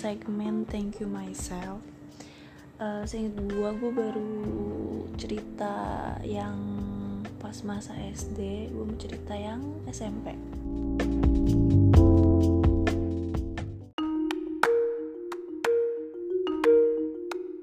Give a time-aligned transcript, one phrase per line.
[0.00, 1.84] segmen thank you myself.
[2.80, 4.32] Uh, seinget gue gue baru
[5.20, 5.76] cerita
[6.24, 6.56] yang
[7.36, 10.32] pas masa SD gue mau cerita yang SMP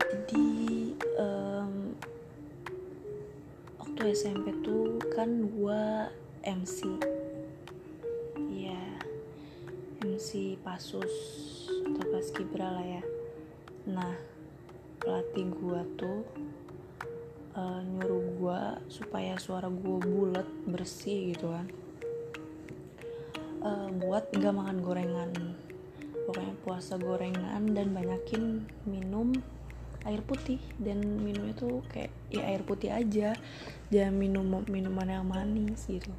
[0.06, 0.46] jadi
[1.18, 1.98] um,
[3.82, 5.84] waktu SMP tuh kan gue
[6.46, 6.86] MC
[8.54, 9.02] ya
[10.06, 11.57] MC Pasus
[11.88, 13.04] atau Paskibra lah ya.
[13.88, 14.14] Nah
[15.00, 16.20] pelatih gue tuh
[17.56, 21.68] uh, nyuruh gue supaya suara gue bulat bersih gitu kan.
[23.64, 25.32] Uh, buat gak makan gorengan.
[26.28, 29.32] Pokoknya puasa gorengan dan banyakin minum
[30.04, 30.60] air putih.
[30.76, 33.32] Dan minumnya tuh kayak ya air putih aja.
[33.88, 36.12] Jangan minum minuman yang manis gitu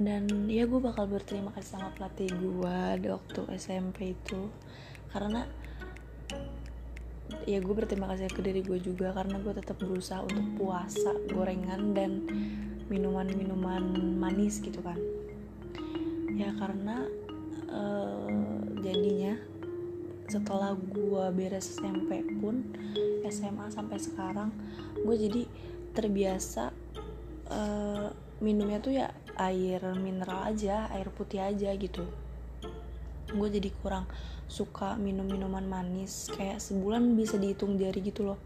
[0.00, 4.48] dan ya gue bakal berterima kasih sama pelatih gue di waktu SMP itu.
[5.12, 5.44] Karena
[7.44, 11.92] ya gue berterima kasih ke diri gue juga karena gue tetap berusaha untuk puasa gorengan
[11.92, 12.24] dan
[12.88, 14.96] minuman-minuman manis gitu kan.
[16.32, 17.04] Ya karena
[17.68, 18.32] uh,
[18.80, 19.36] jadinya
[20.32, 22.64] setelah gue beres SMP pun
[23.28, 24.48] SMA sampai sekarang
[25.04, 25.42] gue jadi
[25.92, 26.72] terbiasa
[27.52, 28.08] uh,
[28.40, 29.12] minumnya tuh ya
[29.50, 32.06] air mineral aja air putih aja gitu.
[33.32, 34.06] Gue jadi kurang
[34.46, 38.38] suka minum minuman manis kayak sebulan bisa dihitung jari gitu loh.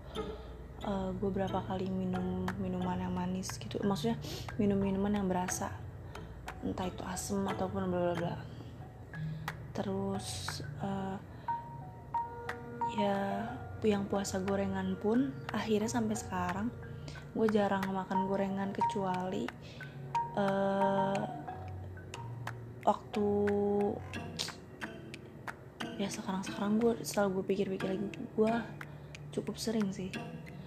[0.87, 3.83] Uh, gue berapa kali minum minuman yang manis gitu.
[3.83, 4.17] Maksudnya
[4.57, 5.75] minum minuman yang berasa.
[6.63, 8.35] Entah itu asem ataupun bla bla bla.
[9.75, 11.19] Terus uh,
[12.97, 13.45] ya
[13.85, 16.75] yang puasa gorengan pun akhirnya sampai sekarang
[17.37, 19.47] gue jarang makan gorengan kecuali
[20.37, 21.21] uh,
[22.87, 23.29] waktu
[25.97, 28.55] ya sekarang sekarang gue setelah gue pikir-pikir lagi gue
[29.33, 30.13] cukup sering sih.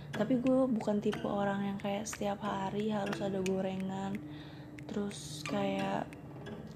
[0.09, 4.18] Tapi gue bukan tipe orang yang kayak setiap hari harus ada gorengan.
[4.90, 6.09] Terus kayak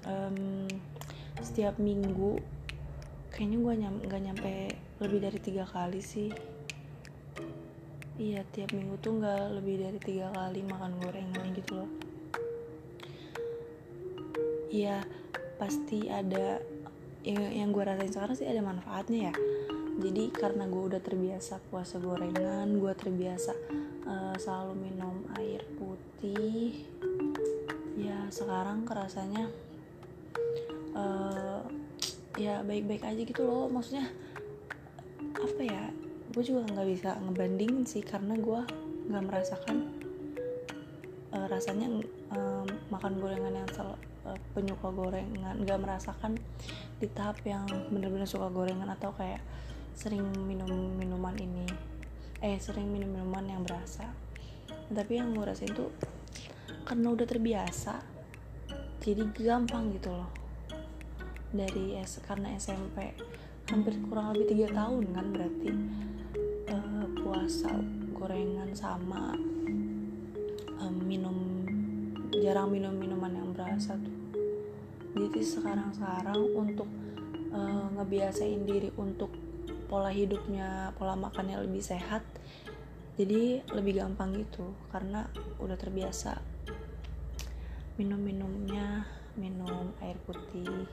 [0.06, 0.70] um,
[1.42, 2.40] setiap minggu
[3.34, 4.54] kayaknya gue nyam nggak nyampe
[5.02, 6.30] lebih dari tiga kali sih.
[8.14, 11.90] Iya tiap minggu tuh nggak lebih dari tiga kali makan gorengan gitu loh
[14.74, 15.06] iya
[15.54, 16.58] pasti ada
[17.22, 19.34] yang, yang gue rasain sekarang sih ada manfaatnya ya.
[19.94, 23.54] Jadi karena gue udah terbiasa puasa gorengan gue terbiasa
[24.10, 26.82] uh, selalu minum air putih
[27.94, 29.46] ya sekarang kerasanya
[30.98, 31.62] uh,
[32.34, 33.70] ya baik-baik aja gitu loh.
[33.70, 34.10] Maksudnya
[35.38, 35.94] apa ya
[36.34, 38.60] gue juga nggak bisa ngebandingin sih karena gue
[39.06, 39.86] nggak merasakan
[41.30, 41.86] uh, rasanya
[42.34, 46.40] uh, makan gorengan yang sel, uh, penyuka gorengan nggak merasakan
[46.98, 49.40] di tahap yang bener-bener suka gorengan atau kayak
[49.94, 50.68] sering minum
[50.98, 51.64] minuman ini.
[52.42, 54.10] Eh sering minum minuman yang berasa.
[54.90, 55.92] Tapi yang gue rasain tuh
[56.84, 58.04] karena udah terbiasa
[59.00, 60.28] jadi gampang gitu loh.
[61.54, 63.14] Dari S karena SMP
[63.70, 65.70] hampir kurang lebih tiga tahun kan berarti
[66.68, 67.72] uh, puasa
[68.12, 69.32] gorengan sama
[70.80, 71.43] um, minum
[72.44, 74.16] jarang minum minuman yang berasa tuh.
[75.16, 76.90] Jadi sekarang-sekarang untuk
[77.56, 79.32] uh, ngebiasain diri untuk
[79.88, 82.20] pola hidupnya pola makannya lebih sehat
[83.16, 84.76] jadi lebih gampang gitu.
[84.92, 85.24] Karena
[85.56, 86.36] udah terbiasa
[87.96, 89.08] minum-minumnya
[89.40, 90.86] minum air putih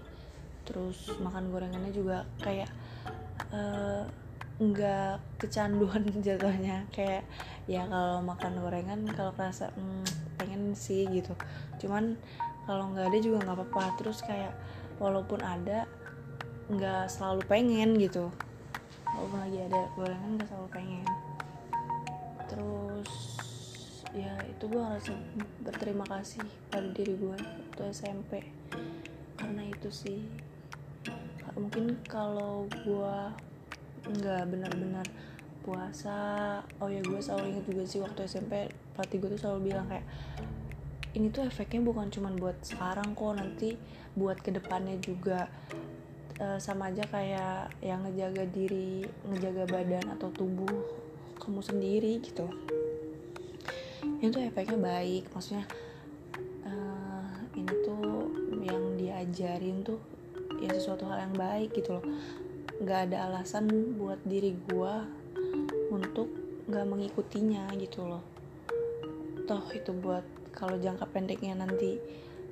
[0.66, 2.70] terus makan gorengannya juga kayak
[4.62, 6.86] nggak kecanduan jatuhnya.
[6.94, 7.26] Kayak
[7.66, 10.06] ya kalau makan gorengan kalau kerasa hmm,
[10.38, 11.34] pengen sih gitu.
[11.82, 12.14] Cuman
[12.70, 13.98] kalau nggak ada juga nggak apa-apa.
[13.98, 14.54] Terus kayak
[15.02, 15.90] walaupun ada
[16.70, 18.30] nggak selalu pengen gitu.
[19.18, 21.06] Walaupun lagi ada gorengan nggak selalu pengen.
[22.46, 23.10] Terus
[24.12, 25.08] ya itu gue harus
[25.64, 28.44] berterima kasih pada diri gue waktu SMP
[29.40, 30.20] karena itu sih
[31.56, 33.16] mungkin kalau gue
[34.08, 35.08] nggak benar-benar.
[35.62, 36.18] Puasa
[36.82, 38.66] oh ya gue selalu inget juga sih waktu SMP
[38.98, 40.06] pelatih gue tuh selalu bilang kayak
[41.14, 43.78] ini tuh efeknya bukan cuma buat sekarang kok nanti
[44.18, 45.46] buat ke depannya juga.
[46.42, 50.82] E, sama aja kayak yang ngejaga diri ngejaga badan atau tubuh
[51.38, 52.50] kamu sendiri gitu.
[54.18, 55.66] Itu efeknya baik maksudnya
[56.66, 58.30] uh, ini tuh
[58.62, 59.98] yang diajarin tuh
[60.62, 62.06] ya sesuatu hal yang baik gitu loh
[62.82, 63.70] nggak ada alasan
[64.02, 64.94] buat diri gue
[65.94, 66.34] untuk
[66.66, 68.26] nggak mengikutinya gitu loh.
[69.46, 72.02] Toh itu buat kalau jangka pendeknya nanti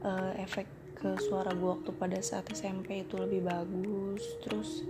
[0.05, 4.83] uh, efek ke suara gue waktu pada saat SMP itu lebih bagus terus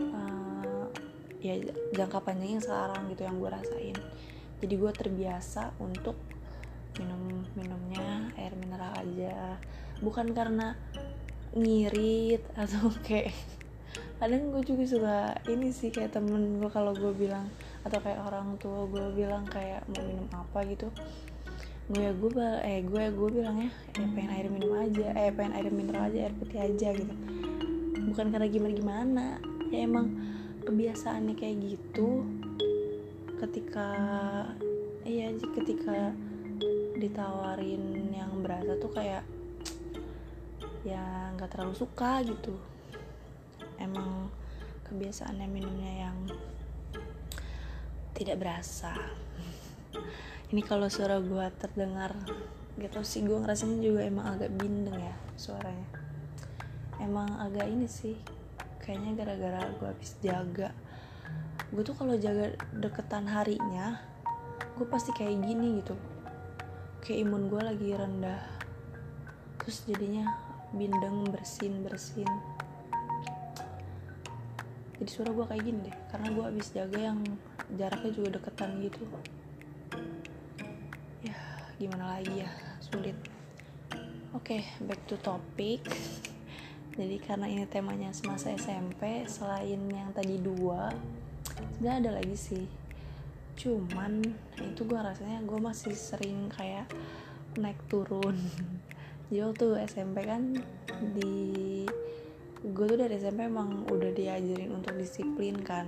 [0.00, 0.88] uh,
[1.44, 1.60] ya
[1.92, 3.98] jangka panjangnya sekarang gitu yang gue rasain.
[4.58, 6.18] Jadi gue terbiasa untuk
[6.98, 9.60] minum minumnya air mineral aja.
[10.02, 10.74] Bukan karena
[11.54, 13.30] ngirit atau kayak
[14.22, 15.18] kadang gue juga suka
[15.50, 17.50] ini sih kayak temen gue kalau gue bilang
[17.82, 20.88] atau kayak orang tua gue bilang kayak mau minum apa gitu.
[21.90, 23.70] Gue ya gue eh gue ya gue bilang ya
[24.00, 27.14] eh pengen air minum aja eh pengen air mineral aja air putih aja gitu.
[28.08, 29.26] Bukan karena gimana gimana
[29.68, 30.06] ya emang
[30.64, 32.24] kebiasaannya kayak gitu.
[33.36, 33.88] Ketika
[35.04, 36.16] iya ketika
[36.96, 39.26] ditawarin yang berasa tuh kayak
[40.84, 42.56] ya nggak terlalu suka gitu
[43.78, 44.30] emang
[44.86, 46.16] kebiasaannya minumnya yang
[48.14, 48.94] tidak berasa.
[50.54, 52.14] Ini kalau suara gue terdengar
[52.74, 55.86] gitu sih gue ngerasanya juga emang agak bindeng ya suaranya.
[56.98, 58.18] Emang agak ini sih
[58.82, 60.74] kayaknya gara-gara gue habis jaga.
[61.70, 63.98] Gue tuh kalau jaga deketan harinya
[64.74, 65.94] gue pasti kayak gini gitu.
[67.02, 68.42] Kayak imun gue lagi rendah.
[69.62, 70.34] Terus jadinya
[70.74, 72.26] bindeng bersin bersin
[75.04, 77.20] jadi suara gue kayak gini deh karena gue habis jaga yang
[77.76, 79.04] jaraknya juga deketan gitu.
[81.76, 82.48] Gimana lagi ya?
[82.80, 83.12] Sulit.
[84.32, 85.84] Oke okay, back to topic.
[86.96, 90.88] Jadi karena ini temanya semasa SMP selain yang tadi dua
[91.52, 92.64] sebenarnya ada lagi sih.
[93.60, 94.24] Cuman
[94.56, 96.88] itu gue rasanya gue masih sering kayak
[97.60, 98.40] naik turun.
[99.28, 100.56] Jadi waktu SMP kan
[101.12, 101.84] di
[102.64, 105.84] gue tuh dari SMP emang udah diajarin untuk disiplin kan.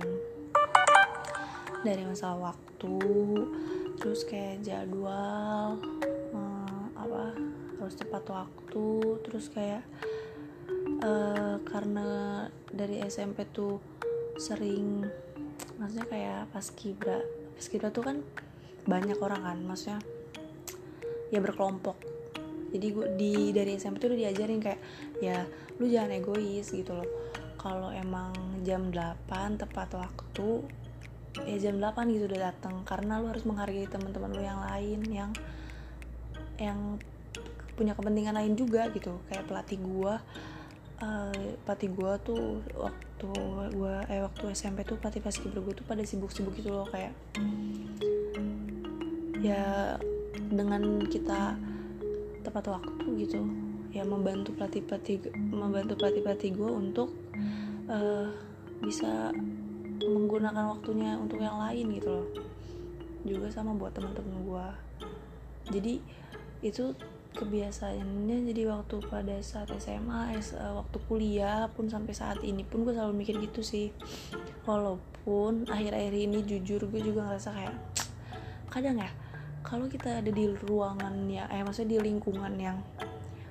[1.81, 3.01] Dari masalah waktu
[3.97, 5.81] terus kayak jadwal
[6.29, 7.33] hmm, apa
[7.81, 8.87] harus tepat waktu
[9.25, 9.81] terus kayak
[11.01, 13.81] uh, karena dari SMP tuh
[14.37, 15.01] sering
[15.81, 17.25] maksudnya kayak pas kibra
[17.57, 18.17] pas kibra tuh kan
[18.85, 19.99] banyak orang kan maksudnya
[21.33, 22.16] ya berkelompok
[22.71, 24.79] jadi gue di dari SMP tuh udah diajarin kayak
[25.23, 25.47] ya
[25.79, 27.07] lu jangan egois gitu loh.
[27.57, 28.33] Kalau emang
[28.63, 30.63] jam 8 tepat waktu
[31.45, 35.31] ya jam 8 gitu udah datang karena lu harus menghargai teman-teman lu yang lain yang
[36.57, 36.79] yang
[37.77, 39.21] punya kepentingan lain juga gitu.
[39.29, 40.19] Kayak pelatih gua
[41.01, 43.31] uh, pelatih gua tuh waktu
[43.73, 46.89] gua eh waktu SMP tuh pelatih paskibra gua tuh pada sibuk-sibuk gitu loh.
[46.89, 47.13] Kayak
[49.37, 49.95] ya
[50.49, 51.53] dengan kita
[52.47, 53.43] tepat waktu gitu.
[53.91, 57.09] Ya membantu pelatih pelatih membantu pelatih pelatih gue untuk
[57.91, 58.31] uh,
[58.79, 59.35] bisa
[59.99, 62.27] menggunakan waktunya untuk yang lain gitu loh.
[63.27, 64.67] Juga sama buat teman-teman gue
[65.67, 65.99] jadi
[66.63, 66.95] itu
[67.37, 70.41] kebiasaannya jadi waktu pada saat SMA eh,
[70.73, 73.93] waktu kuliah pun sampai saat ini pun gue selalu mikir gitu sih.
[74.65, 77.75] Walaupun akhir-akhir ini jujur gue juga ngerasa kayak
[78.73, 79.11] kadang ya
[79.67, 82.79] kalau kita ada di ruangan ya eh maksudnya di lingkungan yang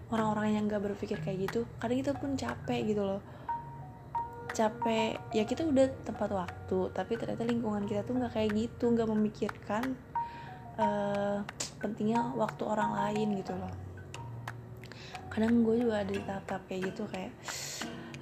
[0.08, 3.20] orang-orang yang gak berpikir kayak gitu kadang kita pun capek gitu loh.
[4.56, 9.04] Capek ya kita udah tepat waktu tapi ternyata lingkungan kita tuh nggak kayak gitu nggak
[9.04, 9.92] memikirkan
[10.80, 11.44] uh,
[11.76, 13.69] pentingnya waktu orang lain gitu loh.
[15.29, 17.36] Kadang gue juga ada di tahap-tahap kayak gitu kayak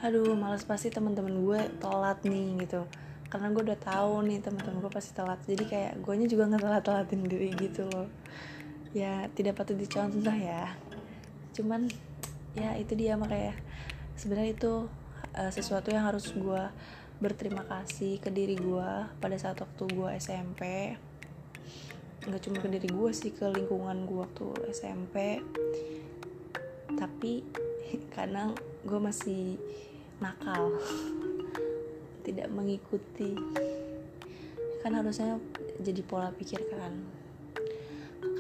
[0.03, 2.83] aduh males pasti teman-teman gue telat nih gitu
[3.29, 5.41] karena gue udah tahu nih teman-teman gue pasti telat.
[5.45, 8.09] Jadi kayak gue juga nggak telat telatin diri gitu loh.
[8.95, 10.75] Ya tidak patut dicontoh ya.
[11.57, 11.91] Cuman
[12.55, 13.59] ya itu dia makanya.
[14.15, 14.87] Sebenarnya itu
[15.35, 16.63] uh, sesuatu yang harus gue
[17.23, 18.91] berterima kasih ke diri gue
[19.23, 20.95] pada saat waktu gue SMP
[22.25, 25.45] nggak cuma ke diri gue sih ke lingkungan gue waktu SMP
[26.97, 27.45] tapi
[28.17, 29.61] kadang gue masih
[30.19, 30.73] nakal
[32.25, 33.37] tidak mengikuti.
[34.81, 35.37] Kan harusnya
[35.79, 36.93] jadi pola pikir kan.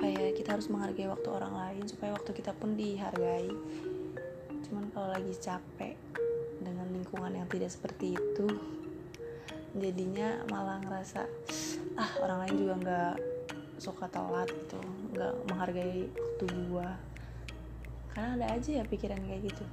[0.00, 3.52] Kayak kita harus menghargai waktu orang lain supaya waktu kita pun dihargai.
[4.66, 5.94] Cuman kalau lagi capek
[6.64, 8.48] dengan lingkungan yang tidak seperti itu
[9.74, 11.26] jadinya malah ngerasa
[11.98, 13.16] ah orang lain juga nggak
[13.82, 14.78] suka telat gitu
[15.12, 16.96] nggak menghargai waktu gua.
[18.14, 19.64] Karena ada aja ya pikiran kayak gitu.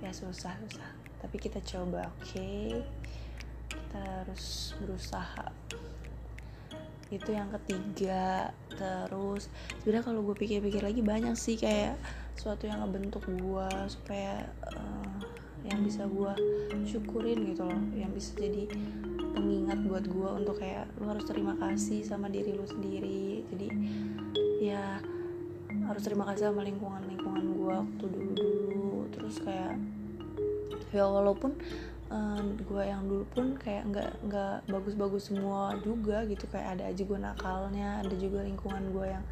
[0.00, 2.32] Ya susah susah tapi kita coba oke.
[2.34, 2.84] Okay?
[3.96, 5.46] kita harus berusaha.
[7.08, 8.50] Itu yang ketiga.
[8.74, 9.48] Terus
[9.80, 11.96] sebenarnya kalau gue pikir-pikir lagi banyak sih kayak
[12.36, 14.44] suatu yang ngebentuk gue supaya
[14.74, 15.16] uh,
[15.64, 16.32] yang bisa gue
[16.84, 17.82] syukurin gitu loh.
[17.94, 18.64] Yang bisa jadi
[19.36, 23.46] pengingat buat gue untuk kayak lu harus terima kasih sama diri lu sendiri.
[23.54, 23.68] Jadi
[24.60, 24.98] ya
[25.86, 29.78] harus terima kasih sama lingkungan lingkungan gue waktu dulu dulu terus kayak
[30.94, 31.58] ya walaupun
[32.10, 36.46] uh, gue yang dulu pun kayak nggak nggak bagus-bagus semua juga gitu.
[36.50, 39.24] Kayak ada aja gue nakalnya ada juga lingkungan gue yang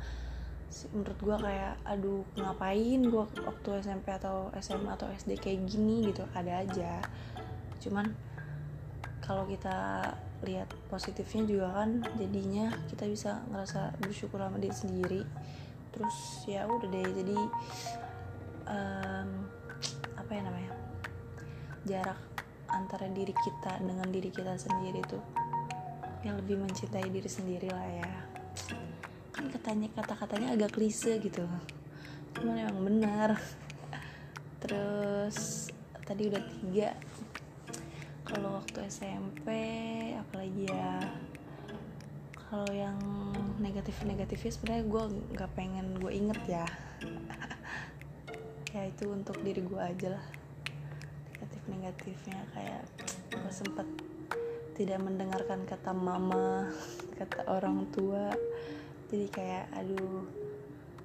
[0.90, 6.10] menurut gue kayak aduh ngapain gue waktu SMP atau SMA atau SD kayak gini?
[6.10, 7.02] Gitu ada aja.
[7.78, 8.10] Cuman
[9.22, 10.12] kalau kita
[10.44, 15.22] lihat positifnya juga kan jadinya kita bisa ngerasa bersyukur sama diri sendiri.
[15.94, 17.38] Terus ya udah deh jadi
[18.66, 19.28] um,
[20.18, 20.83] apa ya namanya
[21.84, 22.16] jarak
[22.72, 25.20] antara diri kita dengan diri kita sendiri tuh
[26.24, 28.12] yang lebih mencintai diri sendiri lah ya.
[29.36, 31.44] Kan katanya kata-katanya agak klise gitu.
[32.32, 33.36] Cuman emang benar.
[34.64, 35.68] Terus
[36.08, 36.96] tadi udah tiga.
[38.24, 39.46] Kalau waktu SMP
[40.16, 40.96] apalagi ya?
[42.48, 42.96] Kalau yang
[43.60, 45.04] negatif negatifnya sebenarnya gue
[45.36, 46.66] nggak pengen gue inget ya.
[48.74, 50.33] Ya itu untuk diri gue aja lah
[51.68, 52.82] negatifnya kayak
[53.32, 53.88] gue sempet
[54.74, 56.68] tidak mendengarkan kata mama
[57.18, 58.34] kata orang tua.
[59.08, 60.26] Jadi kayak aduh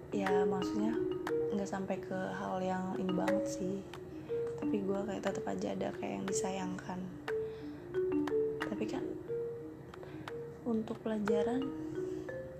[0.09, 0.97] ya maksudnya
[1.53, 3.75] nggak sampai ke hal yang ini banget sih.
[4.59, 6.99] Tapi gue kayak tetap aja ada kayak yang disayangkan.
[8.65, 9.05] Tapi kan
[10.65, 11.65] untuk pelajaran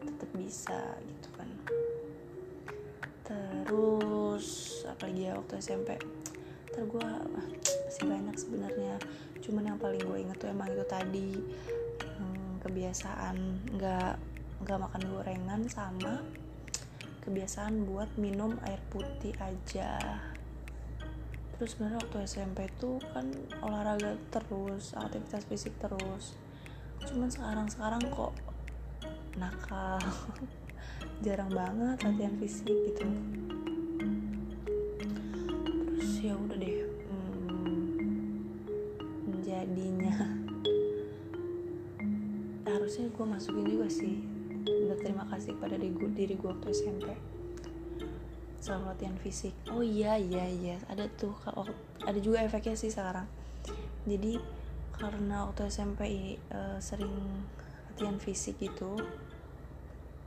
[0.06, 1.50] tetap bisa gitu kan.
[3.26, 4.48] Terus
[4.86, 5.98] apalagi ya waktu SMP
[6.70, 7.10] ter gue
[8.00, 8.96] masih banyak sebenarnya.
[9.44, 11.36] Cuman yang paling gue inget tuh emang itu tadi
[12.16, 13.36] hmm, kebiasaan
[13.76, 14.14] nggak
[14.64, 16.24] nggak makan gorengan sama
[17.28, 20.00] kebiasaan buat minum air putih aja.
[21.60, 23.36] Terus sebenarnya waktu SMP tuh kan
[23.68, 26.40] olahraga terus aktivitas fisik terus.
[27.04, 28.32] Cuman sekarang sekarang kok
[29.36, 30.00] nakal.
[31.28, 33.04] Jarang banget latihan fisik gitu
[45.30, 47.14] kasih pada diri gue, diri gue waktu SMP
[48.60, 49.56] selalu latihan fisik.
[49.72, 50.78] Oh iya iya iya.
[50.92, 51.34] Ada tuh
[52.04, 53.26] ada juga efeknya sih sekarang.
[54.04, 54.38] Jadi
[55.00, 57.16] karena waktu SMP uh, sering
[57.96, 59.00] latihan fisik gitu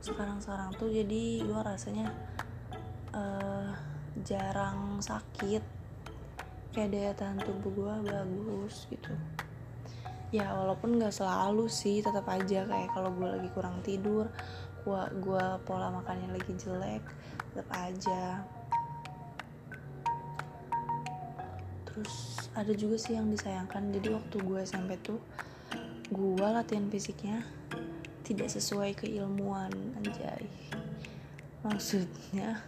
[0.03, 2.11] sekarang-sekarang tuh jadi gue rasanya
[3.15, 3.71] uh,
[4.25, 5.63] jarang sakit.
[6.73, 9.13] Kayak daya tahan tubuh gue bagus gitu.
[10.33, 14.25] Ya walaupun nggak selalu sih tetap aja kayak kalau gue lagi kurang tidur
[14.83, 17.03] gua gua pola makannya lagi jelek
[17.53, 18.43] tetap aja.
[21.85, 22.13] Terus
[22.57, 23.93] ada juga sih yang disayangkan.
[23.93, 25.21] Jadi waktu gue SMP tuh
[26.09, 27.45] gue latihan fisiknya
[28.25, 29.69] tidak sesuai keilmuan
[30.01, 30.49] anjay.
[31.61, 32.65] Maksudnya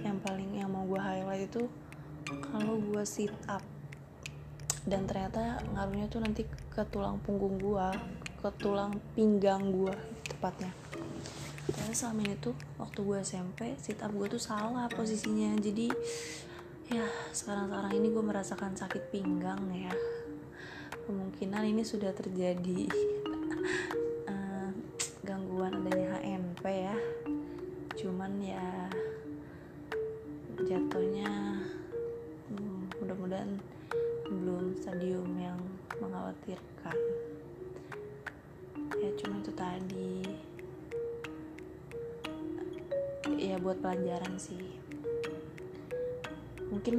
[0.00, 1.68] yang paling yang mau gue highlight itu
[2.48, 3.62] kalau gue sit up
[4.86, 7.88] dan ternyata ngaruhnya tuh nanti ke tulang punggung gue
[8.38, 9.94] ke tulang pinggang gue
[10.26, 10.85] tepatnya
[11.96, 15.56] selama ini tuh waktu gue SMP sit up gue tuh salah posisinya.
[15.56, 15.88] Jadi
[16.92, 19.96] ya sekarang-sekarang ini gue merasakan sakit pinggang ya.
[21.08, 22.84] Kemungkinan ini sudah terjadi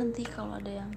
[0.08, 0.92] nanti kalau ada yang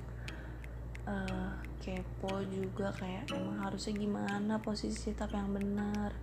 [1.02, 1.50] uh,
[1.82, 6.14] kepo juga kayak emang harusnya gimana posisi tapi yang benar.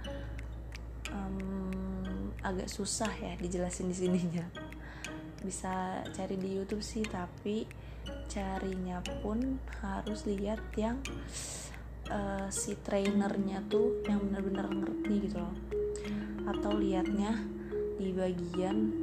[1.12, 4.48] Um, agak susah ya dijelasin di sininya.
[5.44, 7.68] Bisa cari di YouTube sih tapi
[8.32, 11.04] carinya pun harus lihat yang
[12.08, 15.56] uh, si trainernya tuh yang benar-benar ngerti gitu loh.
[16.48, 17.36] Atau liatnya
[18.00, 18.96] di bagian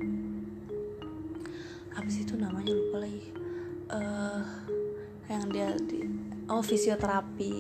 [2.05, 2.73] sih itu namanya?
[2.73, 3.44] Lupa lagi
[3.91, 4.45] uh,
[5.29, 6.05] yang dia di,
[6.49, 7.55] oh fisioterapi.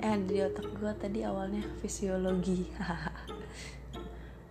[0.00, 2.68] Eh di otak gue tadi awalnya fisiologi.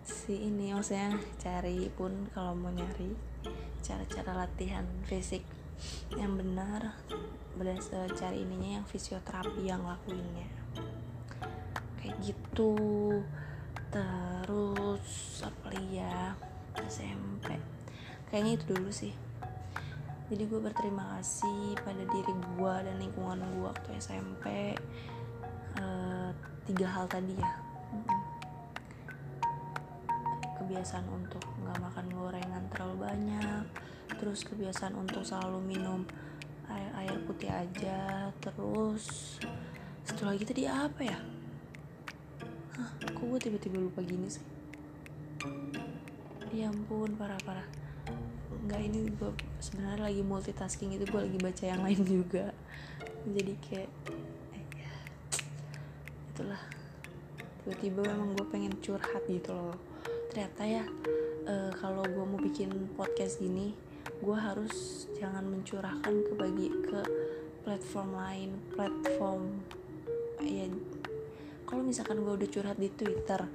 [0.04, 3.12] Si ini maksudnya cari pun kalau mau nyari
[3.84, 5.44] cara-cara latihan fisik
[6.16, 6.96] yang benar
[7.60, 10.48] berdasar cari ininya yang fisioterapi yang lakuinnya.
[12.00, 12.76] Kayak gitu.
[13.92, 16.40] Terus apa ya?
[16.88, 17.60] SMP
[18.34, 19.14] kayaknya itu dulu sih
[20.34, 24.74] jadi gue berterima kasih pada diri gue dan lingkungan gue waktu SMP
[25.78, 26.30] uh, eh,
[26.66, 27.54] tiga hal tadi ya.
[30.58, 33.66] Kebiasaan untuk nggak makan gorengan terlalu banyak.
[34.18, 36.02] Terus kebiasaan untuk selalu minum
[36.66, 38.34] air, air putih aja.
[38.42, 39.38] Terus
[40.02, 41.20] setelah gitu dia apa ya?
[42.74, 44.42] Hah, kok gue tiba-tiba lupa gini sih?
[46.50, 47.83] Ya ampun parah-parah
[48.68, 52.46] nggak ini gue sebenarnya lagi multitasking itu gue lagi baca yang lain juga.
[53.24, 53.90] Jadi kayak
[54.54, 54.94] eh, ya,
[56.34, 56.62] itulah.
[57.64, 59.78] Tiba-tiba memang gue pengen curhat gitu loh.
[60.30, 60.84] Ternyata ya
[61.48, 63.76] uh, kalau gue mau bikin podcast gini
[64.24, 67.02] gue harus jangan mencurahkan ke bagi ke
[67.64, 69.42] platform lain platform
[70.44, 70.68] ya
[71.68, 73.48] kalau misalkan gue udah curhat di Twitter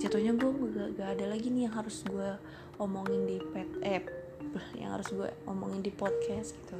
[0.00, 2.30] jatuhnya gue gak, gak ada lagi nih yang harus gue
[2.80, 4.04] omongin di pet app
[4.78, 6.78] yang harus gue omongin di podcast gitu.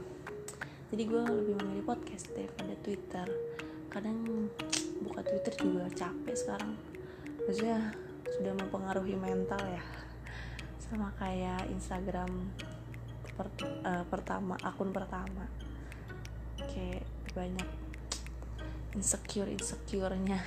[0.95, 3.27] Jadi gue lebih memilih podcast daripada Twitter.
[3.91, 4.49] Kadang
[5.03, 6.73] buka Twitter juga capek sekarang.
[7.47, 7.91] Maksudnya
[8.31, 9.83] sudah mempengaruhi mental ya.
[10.79, 12.31] Sama kayak Instagram
[13.35, 13.51] per,
[13.83, 15.51] uh, pertama akun pertama.
[16.59, 17.03] Kayak
[17.35, 17.69] banyak
[18.95, 20.39] insecure insecurenya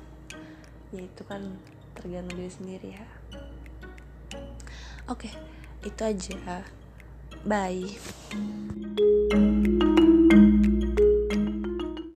[0.94, 1.58] ya itu kan
[1.98, 3.06] tergantung diri sendiri ya.
[5.10, 5.34] Oke
[5.86, 6.66] itu aja.
[7.46, 7.94] Bye